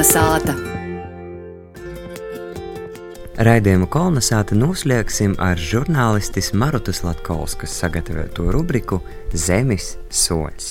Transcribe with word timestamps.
Kolnesāta! 0.00 0.54
Raidījumu 3.36 3.84
kolonizāta 3.92 4.56
noslēgsim 4.56 5.34
ar 5.44 5.60
žurnālistis 5.60 6.54
Marutas 6.56 7.02
Latkovskas 7.04 7.74
sagatavoto 7.82 8.46
rubriku 8.48 9.02
Zemes 9.36 9.90
soļs. 10.08 10.70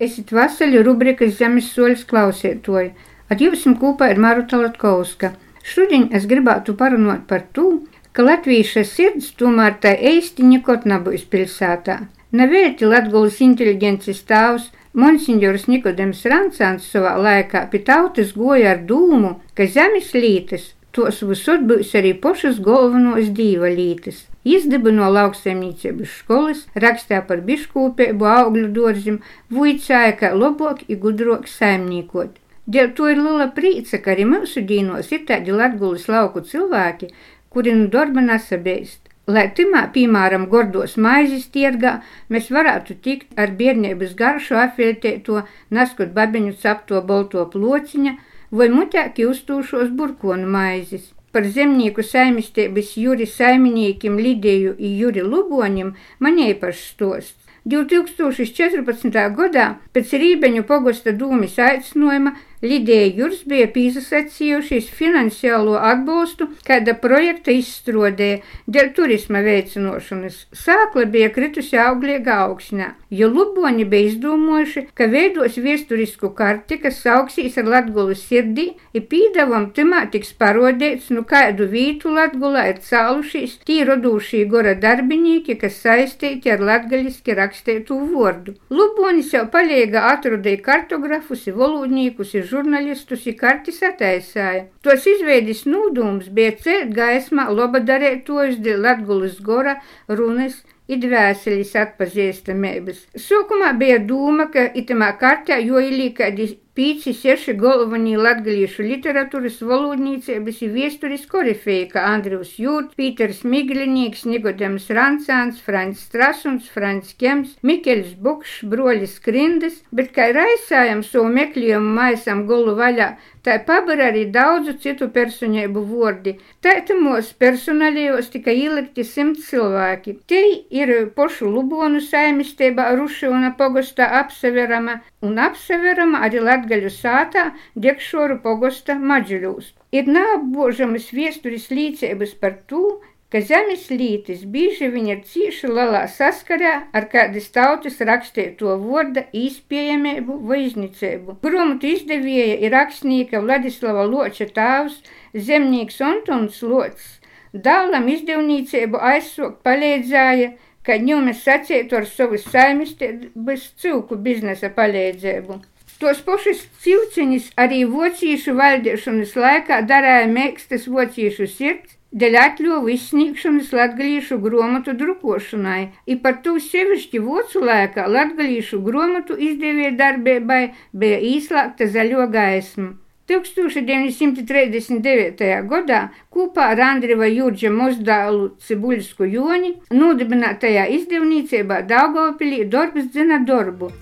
Esiet 0.00 0.32
vasaļu 0.32 0.86
rubrikas 0.88 1.36
Zemes 1.36 1.68
soļs 1.74 2.06
klausētoji. 2.08 2.94
Ar 3.28 3.44
jums 3.44 3.68
kopā 3.82 4.08
ir 4.14 4.24
Maruta 4.24 4.62
Latkovska. 4.62 5.34
Šodien 5.60 6.08
es 6.16 6.24
gribētu 6.24 6.72
parunāt 6.72 7.28
par 7.28 7.44
to, 7.52 7.82
ka 8.16 8.24
latvieša 8.24 8.88
sirds 8.88 9.34
tomēr 9.36 9.76
tā 9.84 9.92
īsti 10.00 10.48
nekot 10.48 10.88
nebūs 10.88 11.28
pilsētā. 11.28 12.06
Nevēlti 12.32 12.88
Latgulas 12.88 13.36
inteliģences 13.44 14.24
tēvs 14.32 14.72
Monsignors 14.92 15.62
Nikodems 15.72 16.18
Rancāns 16.28 16.84
savā 16.92 17.14
laikā 17.16 17.62
pie 17.72 17.78
tautas 17.86 18.34
goja 18.36 18.74
ar 18.74 18.82
dūmu, 18.90 19.30
ka 19.56 19.64
zemes 19.64 20.10
lītes 20.12 20.66
tos 20.92 21.22
visur 21.24 21.62
būs 21.68 21.94
arī 21.96 22.12
pašas 22.24 22.58
galvenos 22.66 23.30
dīva 23.38 23.70
lītes. 23.72 24.26
Izdebu 24.44 24.92
no 24.92 25.08
lauksaimniecības 25.14 26.12
skolas, 26.18 26.66
rakstā 26.84 27.22
par 27.28 27.40
biškūpēbu, 27.46 28.28
augļu 28.36 28.68
dorzim, 28.76 29.20
vuicāja, 29.48 30.12
ka 30.20 30.34
labāk 30.36 30.82
ir 30.88 31.00
gudrāk 31.04 31.48
saimniekot. 31.48 32.36
Dēļ 32.68 32.92
to 32.98 33.08
ir 33.14 33.22
liela 33.22 33.48
prīca, 33.56 34.02
ka 34.02 34.12
arī 34.12 34.26
mūsu 34.28 34.60
dīnos 34.66 35.08
ir 35.14 35.24
tādi 35.30 35.56
latgulis 35.56 36.04
lauku 36.12 36.44
cilvēki, 36.52 37.08
kuri 37.48 37.72
nu 37.78 37.88
darba 37.88 38.20
nesabeist. 38.28 39.01
Lai 39.30 39.44
timā, 39.54 39.84
piemēram, 39.94 40.48
gordos 40.50 40.96
maizes 40.98 41.44
tirgā, 41.54 42.00
mēs 42.28 42.48
varētu 42.50 42.96
tikt 43.04 43.38
ar 43.38 43.52
bērnības 43.58 44.16
garšu 44.18 44.56
afiltēto, 44.58 45.44
naskot 45.70 46.10
babiņu 46.16 46.56
capto 46.62 47.02
bolto 47.06 47.44
plociņa 47.52 48.16
vai 48.50 48.68
mutēki 48.68 49.28
uztūšos 49.30 49.94
burkonu 49.94 50.50
maizes. 50.50 51.12
Par 51.32 51.46
zemnieku 51.46 52.02
saimistēbas 52.04 52.96
Juri 52.98 53.28
saimniekiem 53.30 54.18
Lidēju 54.18 54.74
i 54.76 54.90
Juri 54.98 55.22
Luboņam 55.22 55.94
man 56.18 56.42
īpašs 56.42 56.82
stosts. 56.92 57.38
2014. 57.62 59.14
gadā 59.38 59.66
pēc 59.94 60.16
Rībeņu 60.18 60.64
pogosta 60.66 61.14
dūmis 61.14 61.54
aicinājuma 61.62 62.34
Lidija 62.62 63.08
Jurs 63.18 63.40
bija 63.50 63.66
piesaistījušies 63.74 64.86
finansiālo 64.94 65.72
atbalstu 65.82 66.46
kāda 66.62 66.92
projekta 67.02 67.50
izstrādē 67.50 68.28
dēļ 68.70 68.90
turisma 68.94 69.40
veicinošanas. 69.42 70.36
Sākla 70.54 71.08
bija 71.10 71.32
kritusi 71.34 71.74
auglīgā 71.82 72.36
augsnē, 72.44 72.92
jo 73.10 73.30
Luboņi 73.32 73.86
bija 73.90 74.12
izdomājuši, 74.12 74.84
ka 74.94 75.08
veidos 75.10 75.56
viesturisku 75.64 76.30
karti, 76.38 76.78
kas 76.84 77.00
sauksīs 77.02 77.58
ar 77.58 77.66
Latgulas 77.72 78.22
sirdī, 78.28 78.68
ir 78.94 79.08
pīdavam 79.10 79.72
timā 79.74 80.04
tiks 80.14 80.30
parodēts, 80.38 81.10
nu 81.10 81.26
kādu 81.26 81.66
vītu 81.74 82.14
Latgulā 82.14 82.68
ir 82.70 82.78
cālušies 82.86 83.58
tī 83.66 83.80
rodūšī 83.90 84.44
gora 84.54 84.76
darbinieki, 84.78 85.58
kas 85.64 85.82
saistīti 85.82 86.54
ar 86.54 86.62
latgaļiski 86.70 87.38
rakstētu 87.42 87.98
vārdu. 88.14 88.54
Lubonis 88.70 89.34
jau 89.34 89.48
palīga 89.50 90.06
atrodēja 90.14 90.62
kartografus, 90.70 91.50
volūdniekus, 91.58 92.38
žurnālistus 92.52 93.24
ir 93.30 93.38
kartis 93.40 93.80
attaisāja. 93.88 94.66
Tos 94.84 95.08
izveidis 95.14 95.64
nūdums 95.68 96.28
bija 96.36 96.54
celt 96.64 96.92
gaismā 96.96 97.48
lobadarētojus 97.50 98.60
dēļ 98.64 98.84
Latgulas 98.86 99.40
gora 99.48 99.78
runas 100.08 100.60
idvēselis 100.90 101.76
atpazīstamības. 101.84 103.06
Sākumā 103.28 103.72
bija 103.78 104.00
dūma, 104.02 104.48
ka 104.52 104.66
itamā 104.82 105.12
kartā 105.20 105.60
jo 105.62 105.80
ilīkādi 105.80 106.48
pīci 106.72 107.12
seši 107.12 107.52
galvenie 107.60 108.14
latgaliešu 108.16 108.84
literatūras 108.86 109.58
valodnīcības 109.68 110.60
ir 110.64 110.70
viesturis 110.72 111.26
korifeja, 111.28 111.88
kā 111.90 112.04
Andrius 112.08 112.54
Jūrt, 112.60 112.94
Pīters 112.96 113.42
Miglinīgs, 113.44 114.24
Nigodems 114.28 114.88
Rancāns, 114.96 115.60
Frants 115.66 116.06
Strasuns, 116.06 116.70
Frants 116.72 117.12
Kems, 117.20 117.58
Mikeļs 117.60 118.14
Bukšs, 118.24 118.62
Broļis 118.72 119.18
Krindes, 119.24 119.82
bet 119.92 120.14
kā 120.16 120.30
raisājam 120.32 121.04
savu 121.04 121.28
meklējumu 121.36 121.92
maisam 121.98 122.46
golu 122.48 122.72
vaļā, 122.80 123.10
tā 123.44 123.58
pabar 123.68 124.06
arī 124.08 124.24
daudzu 124.32 124.78
citu 124.80 125.10
personēbu 125.12 125.84
vordi. 125.92 126.38
Taitumos 126.64 127.34
personālijos 127.36 128.32
tika 128.32 128.54
ielikti 128.54 129.04
simt 129.04 129.44
cilvēki. 129.44 130.16
Te 130.24 130.40
ir 130.80 130.92
pošu 131.16 131.50
Lubonu 131.52 132.00
saimistībā 132.04 132.88
Rušūna 132.98 133.52
pogostā 133.60 134.08
apseverama 134.22 134.98
un 135.28 135.38
apseverama 135.46 136.24
arī 136.26 136.42
Latgaļu 136.48 136.92
sātā 136.96 137.46
Dekšoru 137.86 138.40
pogosta 138.46 138.96
maģiļūs. 139.12 139.72
Ir 139.92 140.08
neapbožamas 140.16 141.10
viesturis 141.12 141.68
līdzības 141.70 142.36
par 142.42 142.56
to, 142.72 142.84
ka 143.32 143.40
zemes 143.48 143.86
lītis 143.88 144.42
bieži 144.54 144.88
ir 145.12 145.20
cīši 145.28 145.68
lielā 145.76 146.02
saskarē 146.16 146.72
ar 146.98 147.06
kādas 147.14 147.46
tautas 147.54 147.96
rakstīto 148.10 148.74
vārda 148.82 149.24
izpējamību 149.44 150.36
vai 150.50 150.58
iznicību. 150.66 151.38
Grāmatu 151.46 151.88
izdevēja 151.94 152.58
ir 152.66 152.76
rakstnieka 152.76 153.40
Vladislava 153.40 154.04
Loča 154.04 154.48
tēvs, 154.58 155.00
zemnieks 155.48 156.00
Antons 156.04 156.60
Lots. 156.62 157.21
Dālam 157.52 158.06
izdevniecību 158.08 158.96
aizsok 158.96 159.58
palīdzēja, 159.66 160.52
kad 160.88 161.02
ņūmes 161.04 161.42
sacītu 161.44 161.98
ar 161.98 162.06
savu 162.08 162.38
saimistības 162.40 163.66
cilku 163.82 164.16
biznesa 164.16 164.70
palīdzību. 164.78 165.58
Tos 166.00 166.22
pašus 166.26 166.62
cilciņus 166.82 167.50
arī 167.64 167.82
vocīšu 167.90 168.56
valdīšanas 168.58 169.36
laikā 169.44 169.82
darīja 169.90 170.30
mēkstas 170.32 170.88
vocīšu 170.94 171.46
sirds, 171.58 171.92
dēļ 172.22 172.38
atļuvu 172.46 172.90
izsniegšanas 172.94 173.70
latgalīšu 173.76 174.40
gromatu 174.40 174.96
drukošanai, 175.04 175.92
i 176.08 176.16
par 176.24 176.40
to 176.46 176.56
sevišķi 176.70 177.22
vocu 177.28 177.62
laikā 177.68 178.08
latgalīšu 178.16 178.80
gromatu 178.88 179.36
izdevīja 179.36 179.92
darbībai 180.00 180.64
bija 181.04 181.22
īslākta 181.36 181.92
zaļo 181.94 182.26
gaisma. 182.32 182.94
1939. 183.30 185.46
gadā 185.70 186.00
kopā 186.34 186.74
ar 186.74 186.82
Andriva 186.88 187.30
Jurģa 187.30 187.70
Mozdālu 187.70 188.58
Cibuļsku 188.66 189.30
Joni 189.30 189.78
nodibinātajā 189.94 190.90
izdevniecībā 190.98 191.86
Daugavpilī 191.86 192.66
darbs 192.76 193.06
dzina 193.14 193.38
darbu. 193.46 193.94